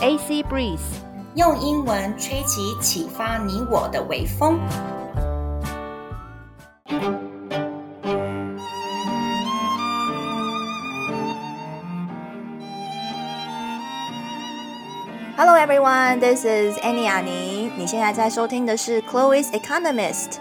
[0.00, 0.78] AC Breeze，
[1.34, 4.60] 用英文吹起启发你我的微风。
[15.36, 17.72] Hello everyone, this is Annie 阿妮。
[17.76, 20.36] 你现在在收听的是 Chloe's Economist。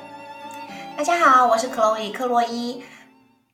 [0.95, 2.83] 大家好，我是 Chloe 克洛伊。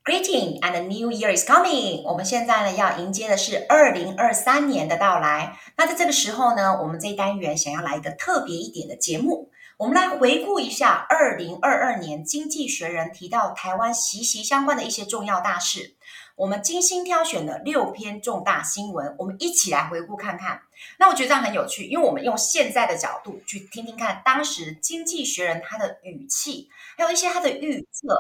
[0.06, 2.04] Greeting and new year is coming。
[2.04, 5.58] 我们现在呢要迎接的是二零二三年的到来。
[5.78, 15.96] 那在这个时候呢，我们这一单元想要来一个特别一点的节目，我们来回顾一下二零二二年《经济学人》提到台湾息息相关的一些重要大事。
[16.36, 20.64] 我们精心挑选了六篇重大新闻，我们一起来回顾看看。
[21.00, 28.14] 那我觉得这样很有趣，因为我们用现在的角度去听听看当时《经济学人》他的语气，还有一些他的预测。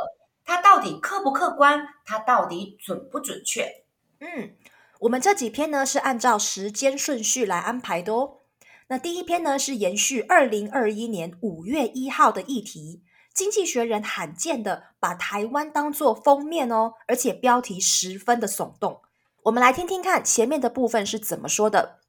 [0.45, 1.87] 它到底客不客观？
[2.05, 3.85] 它到底准不准确？
[4.19, 4.55] 嗯，
[4.99, 8.39] 我们这几篇呢是按照时间顺序来安排的哦。
[8.87, 13.01] 那第一篇呢是延续二零二一年五月一号的议题，
[13.33, 19.01] 《经济学人》罕见的把台湾当做封面哦，而且标题十分的耸动。
[19.43, 21.99] 我们来听听看前面的部分是怎么说的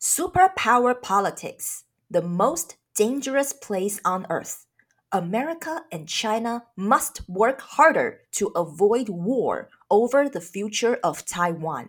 [0.00, 4.67] ：Superpower politics, the most dangerous place on earth.
[5.12, 11.88] America and China must work harder to avoid war over the future of Taiwan.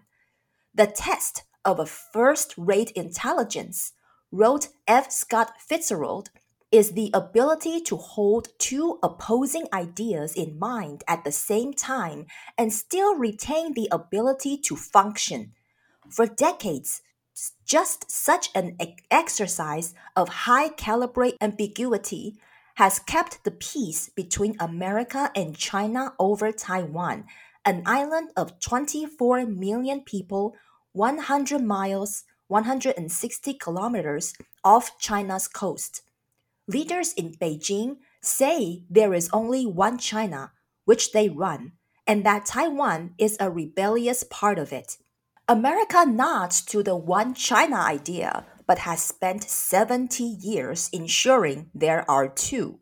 [0.73, 3.94] The test of a first rate intelligence,
[4.31, 5.11] wrote F.
[5.11, 6.30] Scott Fitzgerald,
[6.72, 12.72] is the ability to hold two opposing ideas in mind at the same time and
[12.72, 15.52] still retain the ability to function.
[16.09, 17.02] For decades,
[17.66, 18.78] just such an
[19.09, 22.38] exercise of high caliber ambiguity
[22.80, 27.26] has kept the peace between America and China over Taiwan,
[27.66, 30.56] an island of 24 million people,
[30.94, 36.04] 100 miles, 160 kilometers off China's coast.
[36.70, 40.54] Leaders in Beijing say there is only one China,
[40.86, 41.73] which they run,
[42.08, 44.95] and that Taiwan is a rebellious part of it.
[45.50, 52.28] America nods to the one China idea, but has spent 70 years ensuring there are
[52.30, 52.78] two.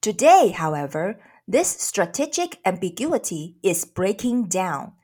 [0.00, 4.94] Today, however, this strategic ambiguity is breaking down.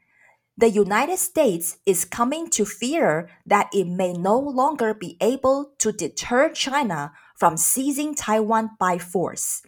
[0.59, 5.93] The United States is coming to fear that it may no longer be able to
[5.93, 9.63] deter China from seizing Taiwan by force.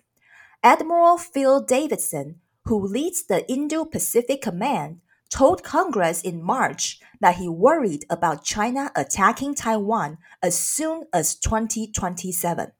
[0.65, 4.99] Admiral Phil Davidson, who leads the Indo Pacific Command,
[5.35, 12.71] told Congress in March that he worried about China attacking Taiwan as soon as 2027.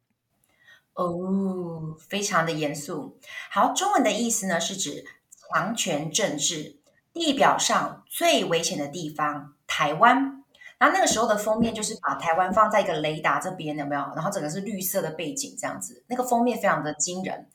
[0.95, 3.19] 哦，非常的严肃。
[3.51, 5.05] 好，中文的意思呢是指
[5.51, 6.77] 强权政治，
[7.13, 10.45] 地表上最危险的地方——台湾。
[10.79, 14.03] 然后那个时候的封面就是把台湾放在一个雷达这边，有没有？
[14.15, 17.49] 然后整个是绿色的背景，这样子，那个封面非常的惊人。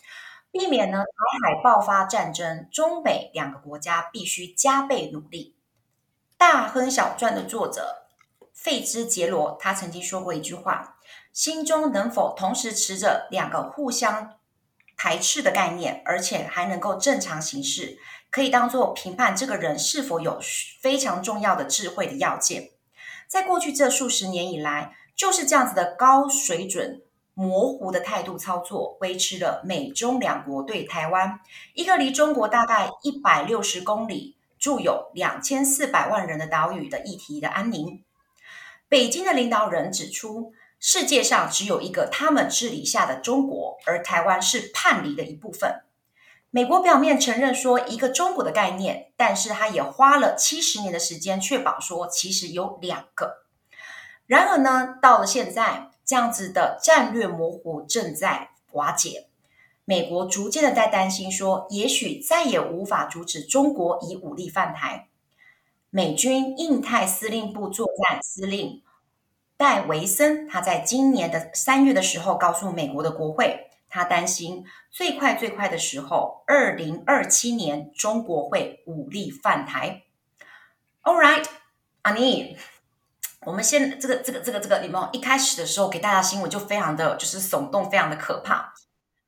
[0.51, 5.55] 避免呢台海爆发战争，中美两个国家必须加倍努力。
[6.37, 8.07] 《大亨小传》的作者
[8.53, 10.97] 费兹杰罗他曾经说过一句话：
[11.31, 14.39] 心中能否同时持着两个互相
[14.97, 17.99] 排斥的概念，而且还能够正常行事，
[18.31, 20.39] 可以当做评判这个人是否有
[20.81, 22.71] 非常重要的智慧的要件。
[23.27, 27.03] 在过去这数十年以来，就是这样子的高水准。
[27.39, 31.39] 模糊的态度操作，维持了美中两国对台湾
[31.73, 38.03] 一个离中国大概一百六十公里、住有两千四百万人的岛屿的议题的安宁。
[38.89, 40.51] 北京的领导人指出，
[40.81, 45.83] 世界上只有一个他们治理下的中国，而台湾是叛离的一部分。
[46.49, 53.45] 美国表面承认说一个中国的概念，但是他也花了七十年的时间确保说其实有两个。
[54.25, 55.88] 然而呢，到了现在。
[56.09, 59.27] 这样子的战略模糊正在瓦解，
[59.85, 65.07] 美国逐渐的在担心说，也许再也无法阻止中国以武力犯台。
[65.91, 68.81] 美军印太司令部作战司令
[69.55, 80.01] 戴维森，他在今年的三月的时候告诉美国的国会，他担心最快最快的时候，二零二七年中国会武力犯台。
[81.03, 81.45] All right,
[82.01, 82.57] ani。
[83.45, 88.73] 我们先这个这个这个这个，你们一开始的时候给大家新闻就非常的就是耸动，非常的可怕。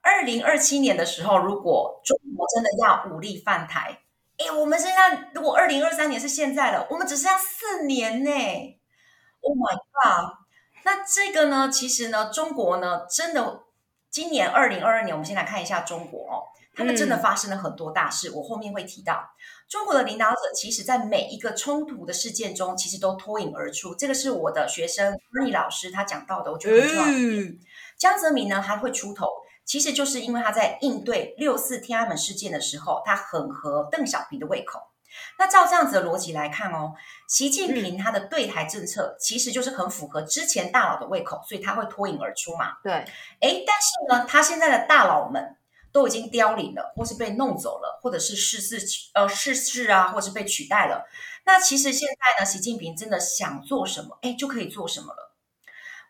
[0.01, 3.99] 二零二七年的时候，如果中国真的要武力犯台，
[4.37, 8.31] 诶，我们现在如果二零二三年是现在了，我们只剩下四年呢。
[9.41, 10.37] Oh my god！
[10.83, 13.61] 那这个呢，其实呢，中国呢，真的
[14.09, 16.43] 今年二零二二年，我们先来看一下中国哦，
[16.75, 19.31] 他们真的发生了很多大事，我后面会提到。
[19.71, 23.95] 中国的领导者其实在每一个冲突的事件中，其实都脱颖而出。
[23.95, 27.05] 这个是我的学生 Bernie 老师他讲到的，我觉得很重要。
[27.05, 27.57] 嗯、
[27.97, 29.29] 江泽民呢，他会出头，
[29.63, 34.81] 其实就是因为他在应对六四天安门事件的时候，他很合邓小平的胃口。
[35.39, 36.91] 那照这样子的逻辑来看哦，
[37.29, 42.73] 习近平他的对台政策其实就是很符合之前大佬的胃口，所以他会脱颖而出嘛。
[42.83, 43.05] 对，哎，
[43.39, 45.55] 但是呢，他现在的大佬们
[45.91, 51.05] 都已经凋零了，或是被弄走了，或者是逝世呃逝世啊，或是被取代了。
[51.45, 55.31] 那其实现在呢，习近平真的想做什么，哎，就可以做什么了。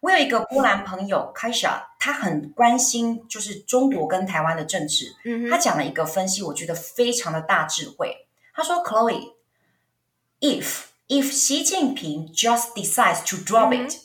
[0.01, 8.27] 我有一个波兰朋友 Kasia，他很关心就是中国跟台湾的政治，嗯，他讲了一个分析，我觉得非常的大智慧。
[8.53, 13.99] 他说：“Chloe，if if Xi Jinping just decides to drop it，、嗯、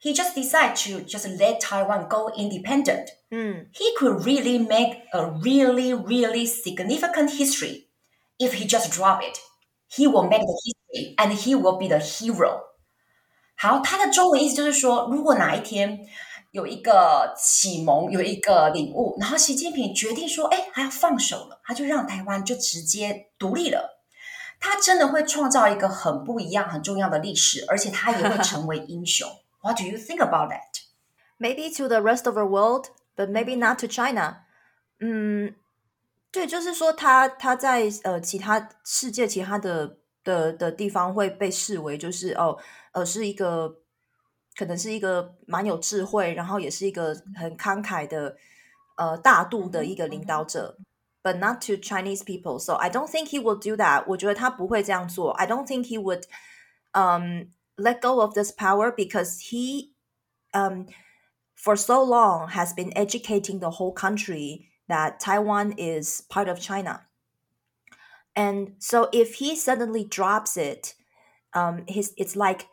[0.00, 6.46] he just decide to just let Taiwan go independent，嗯，he could really make a really really
[6.46, 7.86] significant history.
[8.38, 9.38] If he just drop it,
[9.90, 12.60] he will make the history and he will be the hero。
[13.56, 16.00] 好，他的中文意思就是说，如果哪一天
[16.50, 24.02] 有一个启蒙，有一个领悟，然后习近平决定说，哎，他要放手了，他就让台湾就直接独立了。
[24.60, 29.26] 他真的会创造一个很不一样、很重要的历史，而且他也会成为英雄。
[29.62, 30.82] What do you think about that?
[31.38, 34.44] Maybe to the rest of the world, but maybe not to China.
[35.00, 35.54] 嗯，
[36.30, 42.58] 对，就是说他他在呃其他世界其他的的的地方会被视为就是哦
[42.92, 43.82] 呃是一个。
[44.58, 48.34] 可能是一个蛮有智慧，然后也是一个很慷慨的，
[48.96, 50.78] 呃，大度的一个领导者。
[51.22, 54.04] But not to Chinese people, so I don't think he will do that.
[54.06, 55.32] 我觉得他不会这样做。
[55.32, 56.22] I don't think he would,
[56.94, 59.92] um, let go of this power because he,
[60.54, 60.86] um,
[61.54, 67.06] for so long has been educating the whole country that Taiwan is part of China.
[68.34, 70.94] And so if he suddenly drops it,
[71.54, 72.68] um, his it's like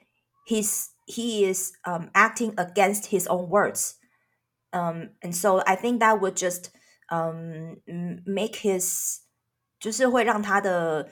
[0.45, 3.95] he's he is um, acting against his own words.
[4.73, 6.71] Um, and so I think that would just
[7.09, 7.77] um,
[8.25, 9.21] make his
[9.79, 11.09] 就是会让他的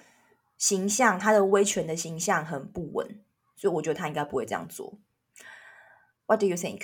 [0.58, 3.24] 形象，他的威权的形象很不稳，
[3.57, 4.95] 所以我觉得他应该不会这样做。
[6.27, 6.83] What do you think？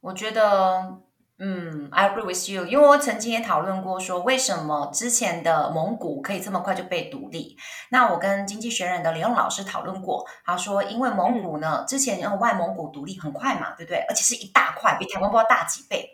[0.00, 1.00] 我觉得。
[1.44, 7.56] 嗯，I agree with you，因为我曾经也讨论过，说为什么之前的蒙古可以这么快就被独立？
[7.90, 14.04] 那我跟经济学人的李勇老师讨论过，他说，因为蒙古呢，之前外蒙古独立很快嘛，对不对？
[14.08, 16.08] 而且是一大块，比台湾不知道大几倍。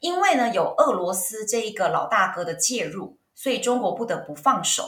[0.00, 4.82] 因为呢，有俄罗斯这一个老大哥的介入，所以中国不得不放手，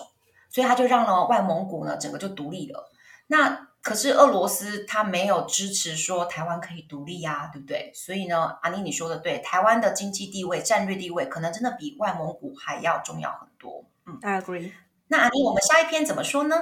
[0.50, 2.90] 所以他就让了外蒙古呢整个就独立了。
[3.28, 7.92] 那可是俄罗斯它没有支持说台湾可以独立呀、啊，对不对？
[7.94, 13.84] 所以呢，阿妮你说的对，台湾的经济地位、战略地位可能真的比外蒙古还要重要很多。
[14.04, 14.72] 嗯，I agree。
[15.06, 16.56] 那阿妮，我们下一篇怎么说呢？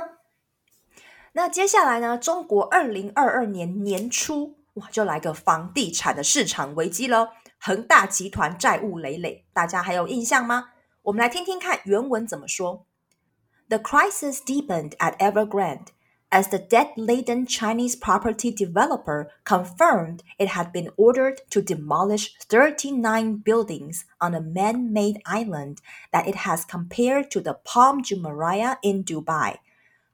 [1.33, 2.19] 那接下来呢？
[2.19, 10.73] 中国二零二二年年初哇，就来个房地产的市场危机了，恒大集团债务累累，大家还有印象吗？
[11.05, 12.85] 我们来听听看原文怎么说。
[13.71, 15.87] The crisis deepened at Evergrande.
[16.35, 24.05] As the debt-laden Chinese property developer confirmed it had been ordered to demolish 39 buildings
[24.21, 25.81] on a man-made island
[26.13, 29.59] that it has compared to the Palm Jumeirah in Dubai.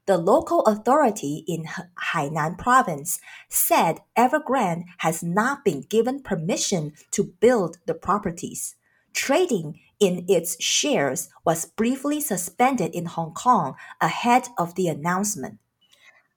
[0.05, 1.65] The local authority in
[2.13, 8.75] Hainan province said Evergrande has not been given permission to build the properties.
[9.11, 15.57] Trading in its shares was briefly suspended in Hong Kong ahead of the announcement.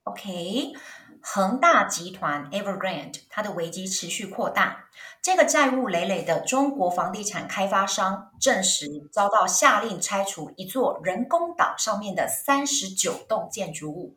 [0.04, 0.75] OK，
[1.23, 4.84] 恒大集团 Evergrande 它的危机持续扩大。
[5.23, 14.14] 这个债务累累的中国房地产开发商证实遭到下令拆除一座人工岛上面的三十九栋建筑物，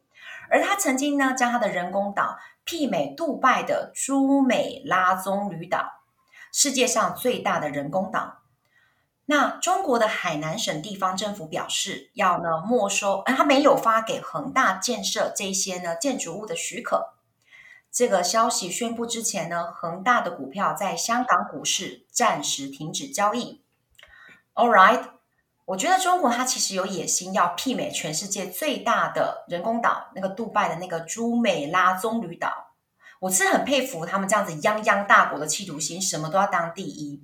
[0.50, 6.01] 而他曾经呢将他的人工岛媲美杜拜的朱美拉棕榈岛，
[6.51, 8.37] 世界上最大的人工岛。
[9.29, 17.13] 那中国的海南省地方政府表示，要呢没收，他没有发给恒大建设这些呢建筑物的许可。
[17.91, 23.63] 这个消息宣布之前呢，恒大的股票在香港股市暂时停止交易。
[24.53, 25.03] All right，
[25.65, 32.63] 我觉得中国它其实有野心要媲美全世界最大的人工岛，那个杜拜的那个朱美拉棕榈岛。
[33.19, 37.19] 我是很佩服他们这样子泱泱大国的企图心，什么都要当第一。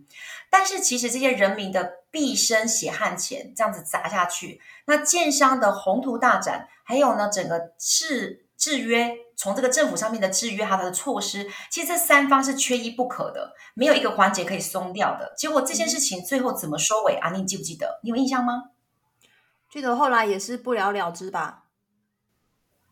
[0.53, 15.33] 但是其实这些人民的毕生血汗钱这样子砸下去，那建商的宏图大展，还有呢整个制制约，从这个政府上面的制约，它的措施，其实这三方是缺一不可的，没有一个环节可以松掉的。
[15.35, 17.31] 结果这件事情最后怎么收尾啊？
[17.31, 17.99] 你记不记得？
[18.03, 18.65] 你有印象吗？
[19.71, 21.63] 记得后来也是不了了之吧？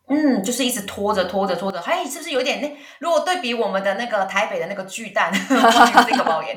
[0.08, 2.76] 嗯，就是一直拖着拖着拖着，哎，是不是有点那？
[2.98, 5.30] 如果对比我们的那个台北的那个巨蛋，
[6.10, 6.56] 这个包也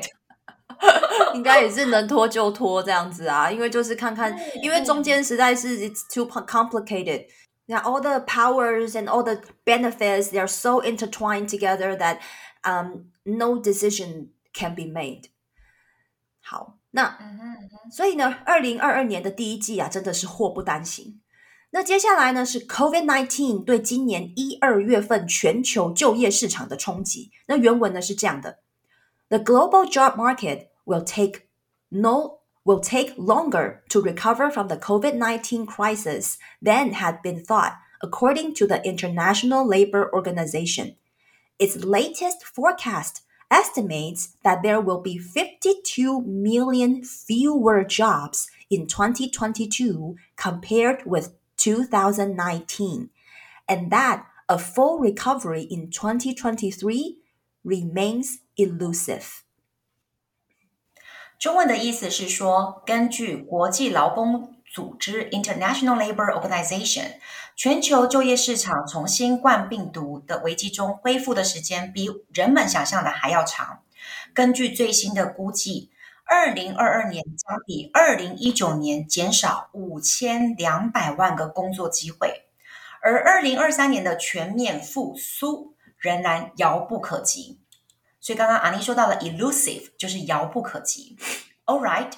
[1.34, 7.26] 应该也是能拖就拖这样子啊，因为就是看看，因为中间实在是 it's too complicated。
[7.66, 12.18] Now all the powers and all the benefits they are so intertwined together that
[12.62, 15.24] um no decision can be made。
[16.40, 17.18] 好，那
[17.90, 21.20] 所以呢，二零二二年的第一季啊，真的是祸不单行。
[21.70, 27.32] 那接下来呢，是 COVID nineteen 对今年一二月份全球就业市场的冲击。
[27.48, 28.60] 那原文呢是这样的
[29.28, 31.48] ：The global job market will take
[31.90, 38.54] no will take longer to recover from the COVID-19 crisis than had been thought, according
[38.54, 40.96] to the International Labor Organization.
[41.60, 51.06] Its latest forecast estimates that there will be 52 million fewer jobs in 2022 compared
[51.06, 53.10] with 2019,
[53.68, 57.18] and that a full recovery in 2023
[57.64, 59.40] remains elusive.
[61.38, 67.16] 中文的意思是说，根据国际劳工组织 （International Labor Organization），
[67.54, 73.82] 全球就业市场从新冠病毒的危机中恢复的时间比人们想象的还要长。
[74.32, 75.90] 根据最新的估计，
[76.24, 82.46] 二零二二年将比二零一九年减少五千两百万个工作机会，
[83.02, 87.60] 而二零二三年的全面复苏仍然遥不可及。
[88.26, 91.16] 所以刚刚阿妮说到了 elusive，就是遥不可及。
[91.64, 92.10] All right，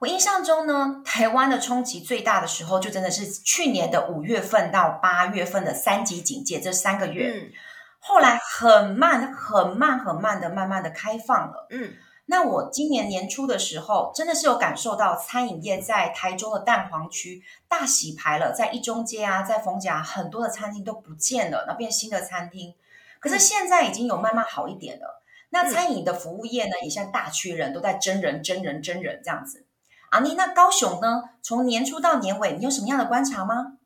[0.00, 7.52] 我印象中呢，台湾的冲击最大的时候，就真的是去年的五月份到八月份的三级警戒这三个月，嗯、
[8.00, 11.68] 后来很慢、很慢、很慢的慢慢的开放了。
[11.70, 11.92] 嗯。
[12.26, 22.74] 那我今年年初的时候，真的是有感受到餐饮业在台中的蛋黄区大洗牌了，在一中街啊，在逢甲很多的餐厅都不见了，那变新的餐厅。
[23.20, 25.21] 可是现在已经有慢慢好一点了。
[25.52, 29.66] 那餐饮的服务业呢，也像大缺人，都在真人、真人、真人这样子。
[30.10, 31.22] 阿妮，那高雄呢？
[31.42, 33.78] 从年初到年尾，你有什么样的观察吗？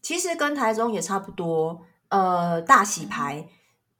[0.00, 1.82] 其实跟台中也差不多。
[2.08, 3.48] 呃，大洗牌，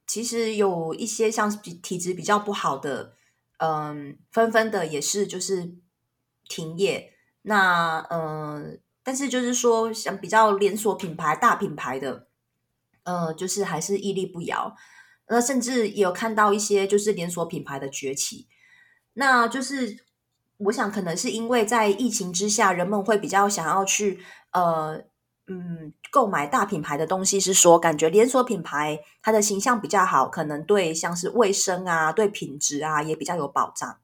[0.07, 3.13] 其实有一些像是体体质比较不好的。
[3.57, 5.75] 嗯，纷纷的也是就是
[6.47, 7.13] 停业。
[7.41, 12.27] 那嗯，但是就是说，像比较连锁品牌、大品牌的，
[13.03, 14.75] 呃，就是还是屹立不摇。
[15.29, 18.47] 那甚至也有看到一些就是连锁品牌的崛起。
[19.13, 20.03] 那就是
[20.57, 24.19] 我想，可能是因为在疫情之下，人们会比较想要去
[24.51, 25.03] 呃。
[25.51, 33.97] 嗯，购买大品牌的东西是说，感觉连锁品牌它的形象比较好，可能对像是卫生啊、对品质啊也比较有保障。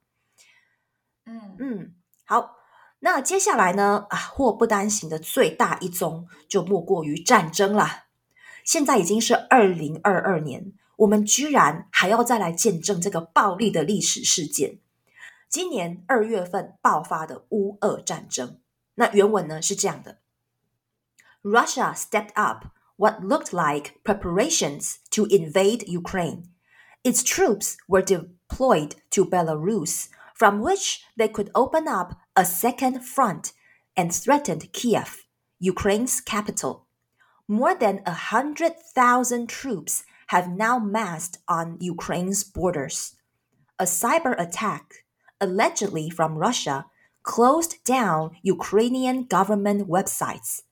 [1.27, 1.94] 嗯嗯，
[2.25, 2.55] 好，
[2.98, 8.05] 那接下来呢啊，祸不单行的最大一宗就莫过于战争啦。
[8.63, 14.78] 现在已经是二零二二年，我们居然还要再来见证这个暴力的历史事件。
[15.49, 18.60] 今年二月份爆发的乌俄战争，
[18.94, 20.18] 那原文呢是这样的。
[21.42, 26.44] Russia stepped up what looked like preparations to invade Ukraine.
[27.02, 33.52] Its troops were deployed to Belarus, from which they could open up a second front
[33.94, 35.25] and threatened Kiev,
[35.58, 36.87] Ukraine's capital.
[37.49, 43.16] More than a hundred thousand troops have now massed on Ukraine's borders.
[43.78, 45.04] A cyber attack,
[45.40, 46.87] allegedly from Russia,
[47.22, 50.62] closed down Ukrainian government websites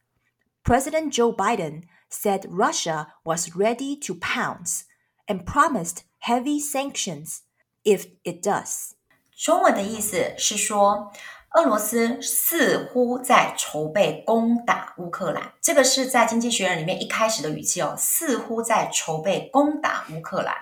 [0.69, 4.85] President Joe Biden said Russia was ready to pounce
[5.27, 7.41] and promised heavy sanctions
[7.87, 8.95] if it does.
[9.35, 11.11] 中文的意思是说，
[11.54, 15.54] 俄罗斯似乎在筹备攻打乌克兰。
[15.62, 20.56] 这个是在《经济学人》里面一开始的语气哦，似乎在筹备攻打乌克兰。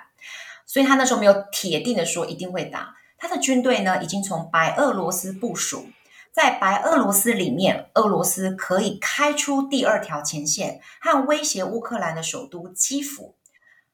[0.65, 2.93] 所以他那时候没有铁定的说一定会打。
[3.17, 5.85] 他的军队呢，已经从白俄罗斯部署。
[6.33, 13.35] 在白俄罗斯里面，俄罗斯可以开出第二条前线，和威胁乌克兰的首都基辅。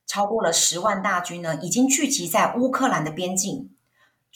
[0.07, 3.69] 超过了十万大军呢，已经聚集在乌克兰的边境。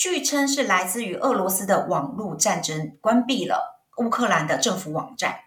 [0.02, 5.42] 据称是来自于俄罗斯的网络战争关闭了乌克兰的政府网站。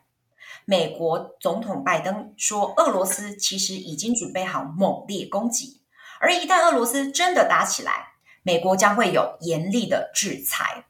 [0.64, 5.82] 美国总统拜登说，俄罗斯其实已经准备好猛烈攻击，
[6.20, 8.12] 而一旦俄罗斯真的打起来，
[8.44, 10.84] 美国将会有严厉的制裁。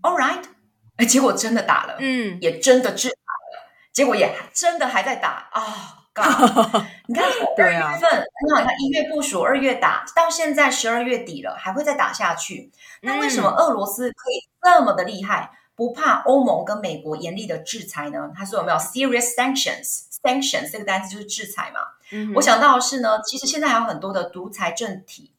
[0.00, 0.42] All right。
[1.06, 3.70] 结果真的打了，嗯，也真的制裁了。
[3.92, 6.01] 结果也真的还在打啊
[7.08, 7.24] 你看，
[7.56, 12.70] 二月份，那你看一月部署，二月打，到现在十二月底了，还会再打下去。
[13.00, 18.30] 那为什么俄罗斯可以这么的厉害，不怕欧盟跟美国严厉的制裁呢？
[18.36, 21.80] 他说有没有 serious sanctions？sanctions 这个单词就是制裁嘛。
[22.10, 25.32] 嗯，我想到的是呢，其实现在还有很多的独裁政体，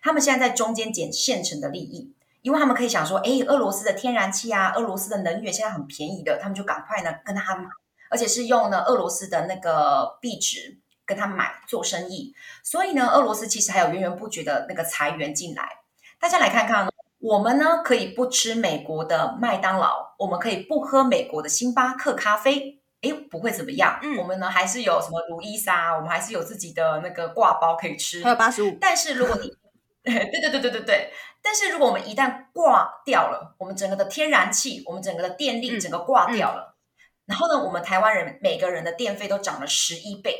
[0.00, 2.12] 他们现在在中间捡现成的利益，
[2.42, 7.64] 因为他们可以想说，哎，俄罗斯的天然气啊，俄罗斯的能源现在很便宜的，他们就赶快呢跟他买，
[8.12, 12.32] 而且是用呢俄罗斯的那个币值跟他买做生意。
[12.62, 15.68] 所以呢，俄罗斯其实还有源源不绝的那个财源进来。
[16.20, 16.90] 大家来看看呢。
[17.24, 24.00] 我们呢可以不吃美国的麦当劳，我们可以不喝美国的星巴克咖啡，诶，不会怎么样。
[24.02, 28.76] 嗯，我们呢还是有什么卢伊莎，我们还是有自己的那个挂包可以吃，还有八十五。
[28.80, 29.48] 但是如果你，
[30.02, 36.71] 对对对对对对，但是如果我们一旦挂掉了，我们整个的天然气，我们整个的电力整个挂掉了，
[37.26, 40.36] 然后呢，我们台湾人每个人的电费都涨了十一倍，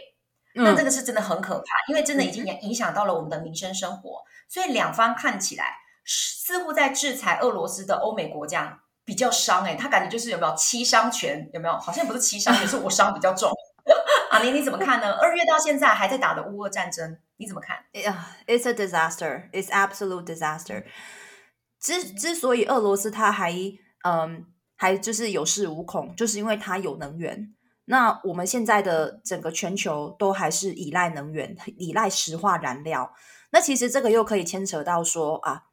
[0.54, 5.78] 嗯、那这个是真的很可怕，因为真的已经影响到了我们的民生生活，所以两方看起来。
[6.04, 11.48] 似乎在制裁俄罗斯的欧美国家比较伤哎，他感觉就是有没有七伤拳？
[11.52, 11.78] 有没有？
[11.78, 13.52] 好像不是七伤，也是我伤比较重。
[14.32, 15.12] 阿年，你怎么看呢？
[15.12, 19.48] 二月到现在还在打的乌俄战争，你怎么看？It's a disaster.
[19.52, 20.84] It's absolute disaster.
[21.80, 23.52] 之之所以俄罗斯它还
[24.02, 24.44] 嗯
[24.82, 27.54] 还就是有恃无恐，就是因为它有能源。
[27.84, 33.14] 那我们现在的整个全球都还是依赖能源，依赖石化燃料。
[33.52, 35.64] 那其实这个又可以牵扯到说啊。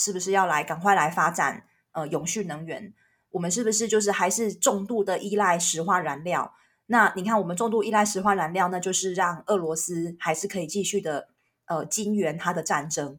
[0.00, 2.94] 是不是要来赶快来发展呃永续能源？
[3.30, 6.54] 我们是不是就是还是重度的依赖石化燃料？
[6.86, 11.26] 那你看，我们重度依赖石化燃料，那就是让俄罗斯还是可以继续的
[11.66, 13.18] 呃经援它的战争。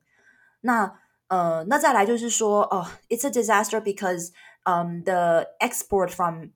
[0.61, 4.31] 那呃，那再来就是说，哦，it's a disaster because
[4.63, 6.49] um the export from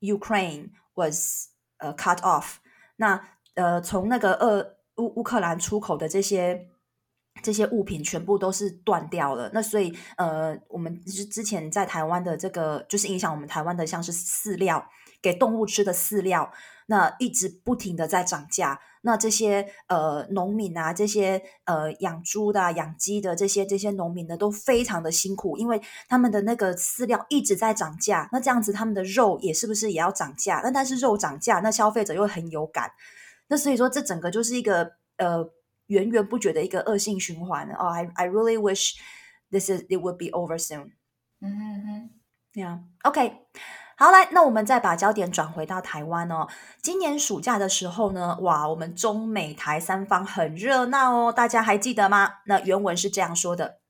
[0.00, 2.56] Ukraine was 呃 cut off。
[2.96, 6.68] 那呃，从那个俄乌乌克兰出口的这些。
[7.40, 14.90] 这些物品全部都是断掉了，那所以呃，我们之之前在台湾的这个，就是影响我们台湾的，像是饲料
[15.22, 16.52] 给动物吃的饲料，
[16.86, 18.80] 那一直不停的在涨价。
[19.02, 28.28] 那这些呃农民啊，这些呃养猪的、养鸡的这些这些农民呢，都非常的辛苦，因为他们的那个饲料一直在涨价。
[28.32, 30.60] 那这样子，他们的肉也是不是也要涨价？
[30.62, 32.90] 那但是肉涨价，那消费者又很有感。
[33.48, 35.50] 那所以说，这整个就是一个呃。
[35.88, 38.96] 源源不绝的一个恶性循环哦、oh,，I I really wish
[39.50, 40.90] this is it would be over soon。
[41.40, 42.10] 嗯哼哼
[42.52, 43.32] ，Yeah，OK，
[44.00, 46.46] 好来，那我们再把焦点转回到台湾哦。
[46.80, 52.34] 今年暑假的时候呢，哇，我们中美台三方很热闹哦，大家还记得吗？
[52.46, 53.80] 那原文是这样说的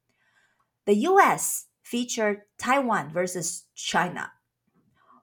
[0.87, 1.67] ：The U.S.
[1.85, 4.31] featured Taiwan versus China.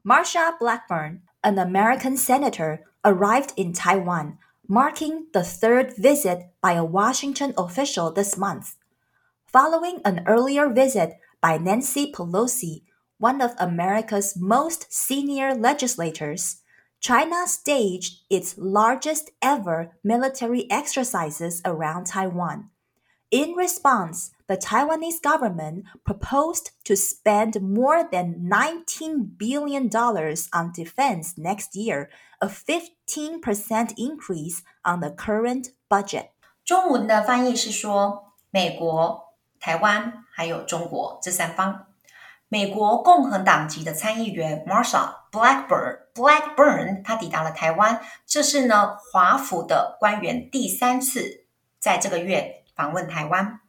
[0.03, 4.37] Marsha Blackburn, an American senator, arrived in Taiwan.
[4.67, 8.75] marking the third visit by a Washington official this month.
[9.47, 12.83] Following an earlier visit by Nancy Pelosi,
[13.24, 16.62] one of America's most senior legislators,
[17.00, 22.70] China staged its largest ever military exercises around Taiwan.
[23.30, 29.88] In response, the Taiwanese government proposed to spend more than $19 billion
[30.52, 32.10] on defense next year,
[32.40, 36.32] a 15% increase on the current budget.
[36.64, 41.86] 中文的翻译是说，美国、台湾还有中国这三方，
[42.47, 51.45] 美国共和党籍的参议员 Marsha Blackburn Blackburn 他抵达了台湾，这是呢华府的官员第三次
[51.79, 53.59] 在这个月访问台湾。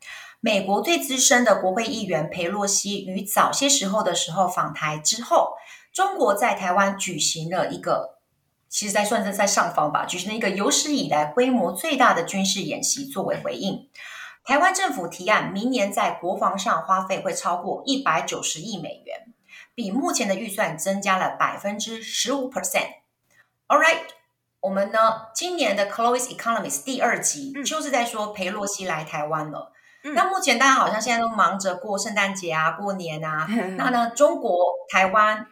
[0.41, 5.55] 美国最资深的国会议员裴洛西于早些时候的时候访台之后，
[5.93, 8.19] 中国在台湾举行了一个，
[8.69, 13.89] 其实在算是在上方吧，举行了一个有史以来规模最大的军事演习作为回应。
[14.47, 19.35] 台湾政府提案，明年在国防上花费会超过一百九十亿美元，
[19.75, 22.87] 比目前的预算增加了百分之十五 percent。
[23.67, 24.03] All right，
[24.61, 29.73] 我们呢今年的《Chloe's Economist》第二集就是在说裴洛西来台湾了。
[30.15, 33.49] 那目前大家好像现在都忙着过圣诞节啊、过年啊。
[33.77, 34.57] 那呢，中国、
[34.89, 35.45] 台湾、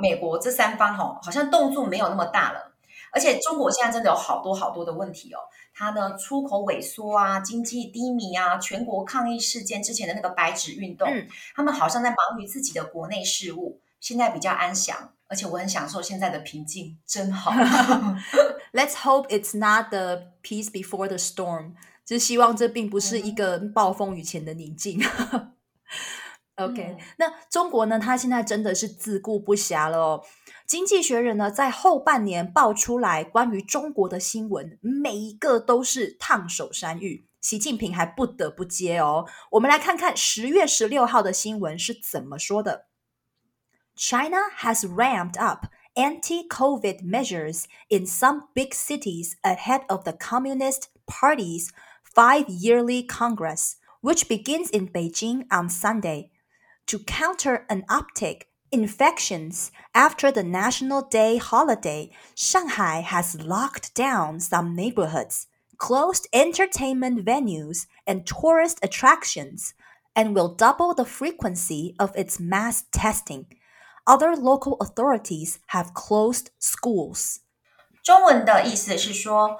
[0.00, 2.69] 美国这三方吼，好像动作没有那么大了。
[3.12, 5.38] 而且中国现在真的有好多好多的问题哦。
[5.72, 15.14] 它的，出口萎缩啊，经济低迷啊，全国抗议事件之前的那个白纸运动，嗯，他们好像在忙于自己的国内事务，现在比较安详。
[15.28, 17.52] 而且我很享受现在的平静，真好。
[18.74, 21.74] Let's hope it's not the peace before the storm.
[22.04, 25.00] 就希望这并不是一个暴风雨前的宁静。
[26.56, 28.00] OK， 嗯、那中国呢？
[28.00, 30.24] 它现在真的是自顾不暇了哦。
[30.69, 37.27] 经济学人呢，在后半年爆出来关于中国的新闻，每一个都是烫手山芋。
[37.41, 39.27] 习近平还不得不接哦。
[39.51, 42.87] 我们来看看十月十六号的新闻是怎么说的。
[43.95, 51.69] China has ramped up anti-COVID measures in some big cities ahead of the Communist Party's
[52.03, 56.31] five-yearly Congress, which begins in Beijing on Sunday.
[56.87, 64.75] To counter an uptick infections after the National Day holiday, Shanghai has locked down some
[64.75, 69.73] neighborhoods, closed entertainment venues and tourist attractions,
[70.15, 73.45] and will double the frequency of its mass testing.
[74.05, 77.37] Other local authorities have closed schools.
[78.03, 79.57] 中文的意思是说，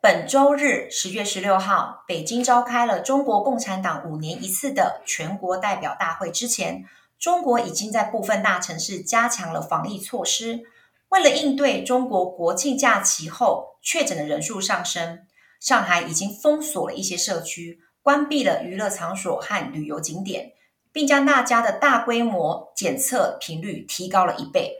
[0.00, 6.84] 本周日十月十六号，北京召开了中国共产党五年一次的全国代表大会之前，
[7.23, 10.63] 中国已经在部分大城市加强了防疫措施。
[11.07, 15.25] 为了应对中国国庆假期后确诊的人数上升，
[15.61, 20.51] 上海已经封锁了一些社区，关闭了娱乐场所和旅游景点。
[20.91, 24.75] 并将大家的大规模检测频率提高了一倍。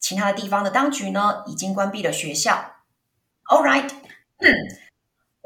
[0.00, 2.72] 其他的地方的当局呢，已经关闭了学校。
[3.44, 3.88] All right，
[4.38, 4.50] 嗯，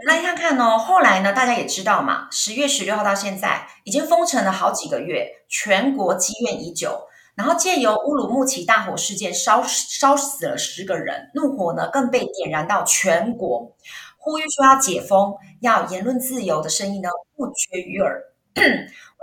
[0.07, 0.79] 来看看哦。
[0.79, 7.09] 后来呢，大家也知道嘛，十月十六号到现在已经封城了好几个月，全国积怨已久。
[7.35, 13.75] 然后借由乌鲁木齐大火事件烧烧死了十个人，怒火呢更被点燃到全国，
[14.19, 18.23] 呼吁说要解封，要言论自由的声音呢不绝于耳。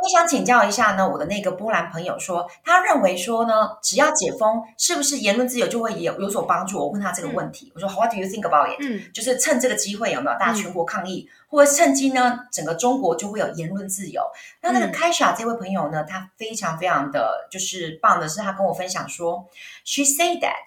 [0.02, 6.80] 我想请教一下呢，我的那个波兰朋友说，他认为说呢，只要解封，是不是言论自由就会有有所帮助？
[6.80, 8.78] 我问他这个问题，嗯、我说 What do you think about it？
[8.82, 14.24] 嗯，就是趁这个机会有没有大家全国抗议，嗯、或者趁机呢，整个中国就会有言论自由？
[14.62, 19.48] 那那个凯莎这位朋友呢，他非常非常的就是棒的是，他跟我分享说
[19.86, 20.66] ，She said that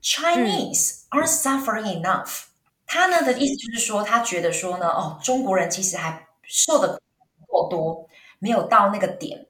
[0.00, 2.44] Chinese are suffering enough。
[2.86, 7.00] 他呢的意思就是说，他觉得说呢，哦，中国人其实还受的
[7.48, 8.06] 过多。
[8.40, 9.46] 没有到那个点，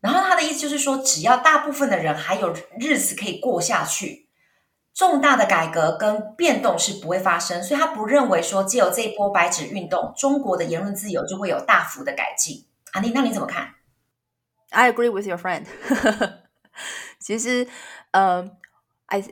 [0.00, 4.28] 然后他的意思就是说，只要大部分的人还有日子可以过下去，
[4.94, 12.66] 重大的改革跟变动是不会发生，所以他不认为说，只有这一波白纸运动，中国的言论自由就会有大幅的改进。
[12.92, 13.74] 阿妮，那你怎么看
[14.70, 15.64] ？I agree with your friend
[17.18, 17.66] 其实，
[18.10, 19.24] 呃、um,，I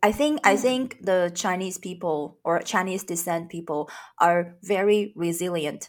[0.00, 5.86] I think I think the Chinese people or Chinese descent people are very resilient。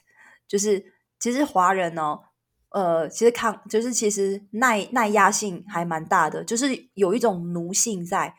[0.47, 2.23] 就是其实华人呢、哦。
[2.71, 8.33] 呃，其实抗就是其实耐耐压性还蛮大的，就是有一种奴性在。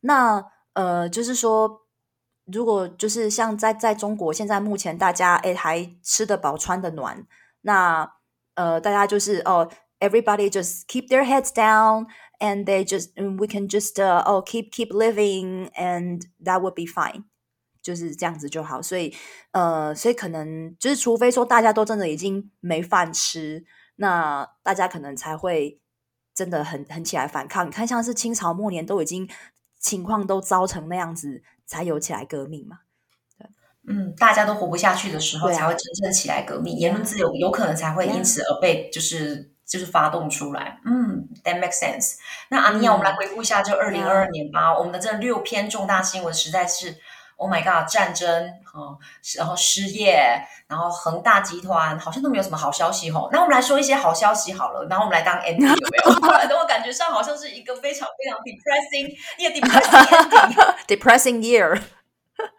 [0.00, 0.44] 那
[0.74, 1.82] 呃，就是说，
[2.52, 7.26] 如果就是像在在中国现在目前大家诶还吃得饱穿得暖，
[7.62, 8.12] 那
[8.54, 9.68] 呃大家就是哦
[10.00, 12.06] ，everybody just keep their heads down
[12.38, 16.84] and they just we can just uh, oh keep keep living and that would be
[16.84, 17.24] fine，
[17.86, 18.82] 就是这样子就好。
[18.82, 19.14] 所以
[19.52, 23.64] 呃，所以可能就是除非说大家都真的已经没饭吃。
[23.98, 25.80] 那大家可能才会
[26.34, 27.64] 真的很很起来反抗。
[27.64, 29.26] 你看，像是清朝末年都已经
[29.78, 32.80] 情况都糟成那样子，才有起来革命嘛。
[33.38, 33.48] 对，
[33.86, 36.76] 嗯，大家都活不下去的时候，才会真正起来革命。
[36.76, 40.78] 言论自由有可能才会因此而被就是就是发动出来。
[40.84, 42.16] 嗯，That makes sense。
[42.50, 44.76] 那阿尼亚，我们来回顾一下这二零二二年吧。
[44.76, 46.96] 我们的这六篇重大新闻实在是。
[47.36, 47.86] Oh my god！
[47.86, 48.98] 战争，哦，
[49.36, 53.28] 然后失业，然后恒大集团好像都没有什么好消息吼。
[53.30, 56.30] 那我们来说一些好消息好了，然后我们来当 ending 有没有？
[56.30, 60.06] 然的话，感觉上好像是一个非常非常 depressing，一个 depressing
[60.86, 61.82] ending，depressing year。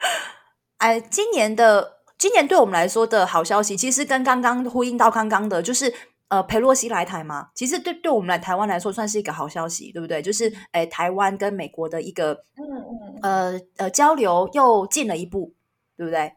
[0.78, 5.94] 哎，今年的今年对我们来说的好消息，其实跟刚刚呼应到刚刚的，就是。
[6.30, 10.22] 呃，裴洛西来台嘛，其实对对我们来台湾来说算是一个好消息，对不对？
[10.22, 15.54] 就是诶，台湾跟美国的一个嗯嗯呃呃交流又进了一步，
[15.96, 16.34] 对不对？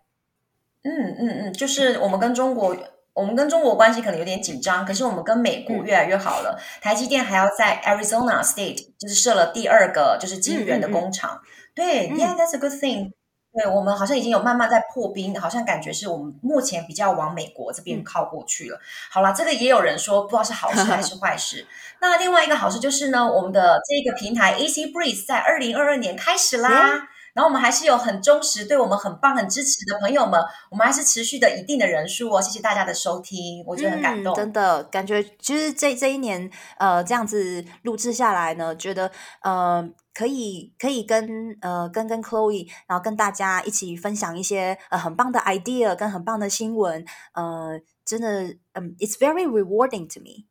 [0.83, 2.77] 嗯嗯嗯，就是我们跟中国，
[3.13, 6.57] 我们跟中国关系可能有点紧张，可是我们跟美国越来越好了。
[6.57, 13.13] 嗯、台积电还要在 Arizona State 就是设了第二个就是晶圆的工厂，嗯嗯嗯对、嗯、，Yeah, that's a good thing。
[13.53, 18.77] 对，我们好像已经有慢慢在破冰，好像感觉是我们目前比较往美国这边靠过去了。
[18.77, 21.67] 嗯、好了，这个也有人说不知道是好事还是坏事。
[22.01, 26.97] 那另外一个好事就是呢，我们的这个平台 AC Breeze 在二零二二年开始啦。
[26.97, 32.43] 嗯然后我们还是有很忠实、对我们很棒、很支持的朋友们，我们还是持续的一定的人数哦。
[32.43, 34.35] 谢谢大家的收听，我觉得很感动。
[34.35, 39.09] 嗯、真的感觉，其实这这一年，呃，这样子录制下来呢，觉得
[39.43, 39.89] 呃，
[40.21, 47.03] 可以可以跟呃跟跟 Chloe，然后跟大家一起分享一些呃很棒的 idea 跟很棒的新闻，
[47.33, 50.45] 呃，真的，嗯，it's very rewarding to me。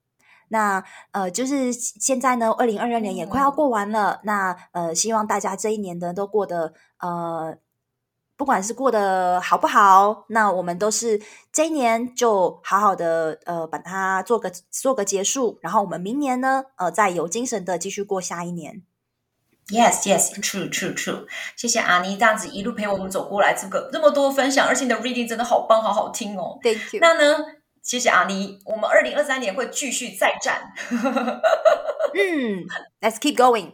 [0.47, 4.13] 那呃，就是现在呢，二零二二年也快要过完了。
[4.13, 7.55] 嗯、那呃，希望大家这一年的都过得呃
[8.35, 11.21] 不管是过得好不好，那我们都是
[11.53, 18.81] 这一年就好好的呃把它做个做个结束，然后我们明年呢呃再有精神的继续过下一年。
[19.71, 21.27] Yes, yes, true, true, true。
[21.55, 26.57] 谢谢阿妮这样子一路陪我们走过来，这个这么多分享，而且你的 reading 真的好棒，好好听哦。
[26.63, 26.99] Thank you。
[27.01, 27.45] 那呢，
[27.83, 30.73] 谢谢阿妮，我们二零二三年会继续再战。
[32.15, 32.65] 嗯
[32.99, 33.73] ，Let's keep going.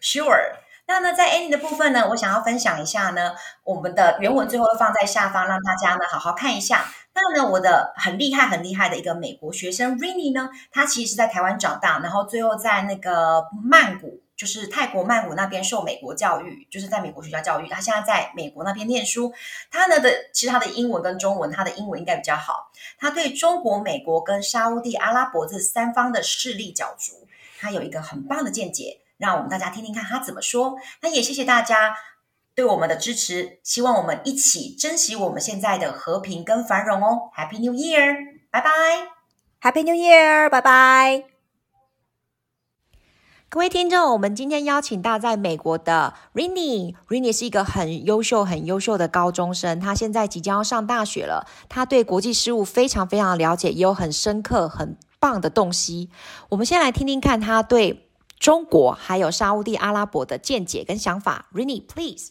[0.00, 0.56] Sure。
[0.86, 3.32] 那呢，在 Annie 的部分呢，我想要分享一下呢，
[3.64, 6.84] 我们的原文最后会放在下方，让大家呢好好看一下。
[7.14, 14.20] 那呢，我的很厉害、很厉害的一个美国学生 Rini 呢，他其实是在台湾长大，然后最后在那个曼谷。
[14.42, 17.68] 就是泰国曼谷那边受美国教育，就是在美国学校教育。
[17.68, 19.32] 他现在在美国那边念书。
[19.70, 22.72] 他呢的其实他的英文跟中文，他的英文应该比较好。
[22.98, 27.28] 他对中国、美国跟沙乌地阿拉伯这三方的势力角逐，
[27.60, 30.76] 他有一个很棒的见解，让我们大家听听看他怎么说。
[31.02, 31.94] 那也谢谢大家
[32.56, 37.30] 对我们的支持，希望我们一起珍惜我们现在的和平跟繁荣哦。
[37.36, 38.16] Happy New Year，
[38.50, 38.70] 拜拜。
[39.60, 41.31] Happy New Year，拜拜。
[43.52, 51.46] 各位听众，我们今天邀请到在美国的 Rainy，Rainy 是一个很优秀、很优秀的高中生，他现在即将要上大学了。
[51.68, 56.08] 他对国际事务非常非常了解，也有很深刻、很棒的洞悉。
[56.48, 61.44] 我们先来听听看他对中国还有沙乌地阿拉伯的见解跟想法。
[61.52, 62.30] Rainy，please。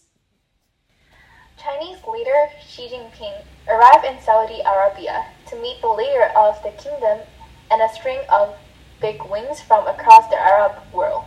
[1.55, 7.19] Chinese leader Xi Jinping arrived in Saudi Arabia to meet the leader of the kingdom
[7.69, 8.49] and a string of
[9.00, 11.24] big wings from across the Arab world.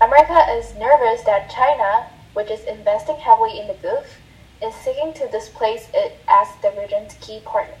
[0.00, 4.18] America is nervous that China, which is investing heavily in the Gulf,
[4.60, 7.74] is seeking to displace it as the region's key partner.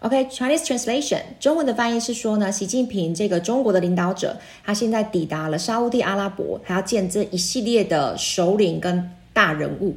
[0.00, 9.96] OK, Chinese translation，中文的翻译是说呢，习近平这个中国的领导者，他现在抵达了沙乌地阿拉伯，还要见这一系列的首领跟大人物。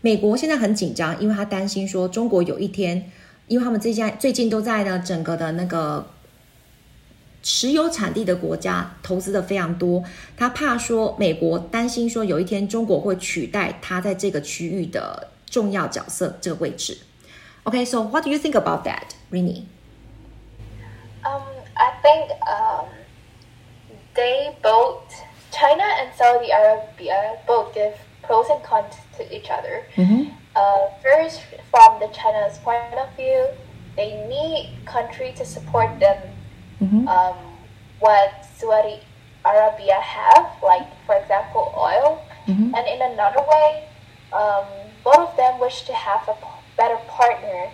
[0.00, 3.10] 美国现在很紧张，因为他担心说中国有一天，
[3.46, 6.06] 因为他们最近最近都在呢整个的那个。
[7.42, 10.02] 石油产地的国家投资的非常多，
[10.36, 16.98] 他怕说美国担心说有一天中国会取代他在这个区域的重要角色这个位置。
[17.64, 19.64] Okay, so what do you think about that, Rini?
[21.24, 21.42] Um,
[21.74, 22.86] I think um,
[24.14, 25.04] they both,
[25.50, 29.84] China and Saudi Arabia, both give pros and cons to each other.
[29.96, 30.30] Mm-hmm.
[30.56, 33.46] Uh, first, from the China's point of view,
[33.96, 36.16] they need country to support them
[36.81, 37.07] mm-hmm.
[37.07, 37.35] um,
[37.99, 38.99] what Saudi
[39.45, 42.23] Arabia have, like for example, oil.
[42.47, 42.75] Mm-hmm.
[42.75, 43.87] And in another way,
[44.33, 44.65] um,
[45.03, 46.35] both of them wish to have a
[46.77, 47.71] better partner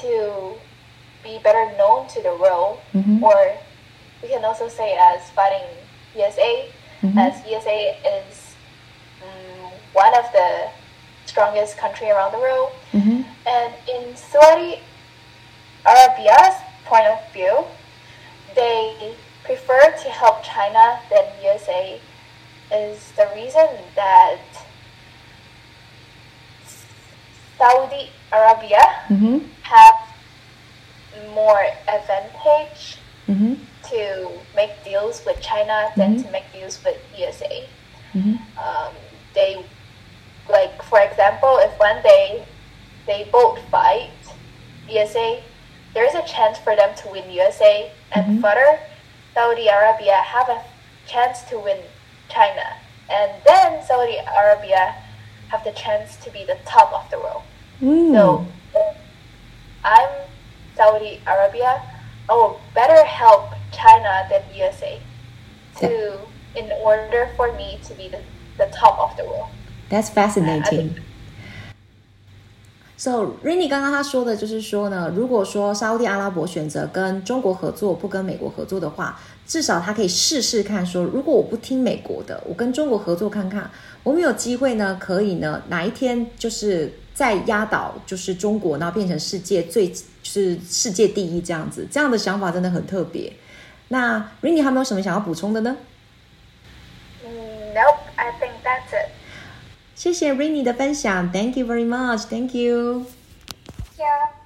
[0.00, 0.54] to
[1.22, 3.22] be better known to the world, mm-hmm.
[3.22, 3.56] or
[4.22, 5.66] we can also say as fighting
[6.14, 6.70] USA,
[7.02, 7.18] mm-hmm.
[7.18, 8.54] as USA is
[9.22, 10.68] um, one of the
[11.26, 12.72] strongest country around the world.
[12.92, 13.22] Mm-hmm.
[13.46, 14.80] And in Saudi
[15.84, 17.64] Arabia's point of view,
[18.58, 22.00] they prefer to help China than USA
[22.72, 24.40] is the reason that
[27.56, 29.38] Saudi Arabia mm-hmm.
[29.62, 29.94] have
[31.32, 33.54] more advantage mm-hmm.
[33.90, 36.26] to make deals with China than mm-hmm.
[36.26, 37.64] to make deals with USA.
[38.14, 38.36] Mm-hmm.
[38.58, 38.92] Um,
[39.34, 39.64] they
[40.48, 42.44] like for example, if one day
[43.06, 44.10] they both fight,
[44.88, 45.42] USA,
[45.98, 48.40] there is a chance for them to win USA and mm-hmm.
[48.40, 48.78] further,
[49.34, 50.62] Saudi Arabia have a
[51.08, 51.80] chance to win
[52.28, 52.62] China,
[53.10, 54.94] and then Saudi Arabia
[55.48, 57.42] have the chance to be the top of the world.
[57.82, 58.14] Mm.
[58.14, 58.46] So,
[59.82, 60.08] I'm
[60.76, 61.82] Saudi Arabia.
[62.30, 65.00] I will better help China than USA
[65.78, 66.20] to
[66.54, 68.22] in order for me to be the,
[68.56, 69.48] the top of the world.
[69.88, 71.00] That's fascinating.
[73.00, 83.70] So, Rini 刚刚他说的就是说呢，如果说沙乌地阿拉伯选择跟中国合作，不跟美国合作的话，至少他可以试试看说，如果我不听美国的，我跟中国合作看看，
[84.02, 93.32] 我们有机会呢，可以呢，哪一天就是再压倒就是中国，然后变成世界最就是世界第一这样子，这样的想法真的很特别。
[93.86, 95.76] 那 Rini 还有没有什么想要补充的呢
[97.22, 99.17] ？Nope, I think that's it.
[99.97, 104.36] 谢谢 Rini 的分享，Thank you very much，Thank you。Yeah.